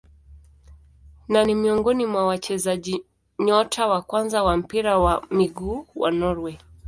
[1.27, 3.03] Na ni miongoni mwa wachezaji
[3.39, 6.57] nyota wa kwanza wa mpira wa miguu wa Norway.